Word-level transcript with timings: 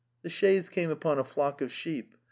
The 0.23 0.29
chaise 0.29 0.67
came 0.67 0.89
upon 0.89 1.19
a 1.19 1.23
flock 1.23 1.61
of 1.61 1.71
sheep. 1.71 2.15